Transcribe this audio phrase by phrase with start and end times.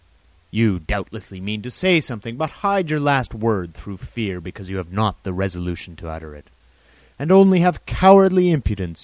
[0.49, 4.77] You doubtlessly mean to say something, but hide your last word through fear, because you
[4.77, 6.49] have not the resolution to utter it,
[7.19, 8.99] and only have a cowardly impudence.